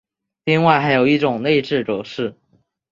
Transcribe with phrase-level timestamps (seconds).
[0.45, 2.35] 另外还有一种内置格式。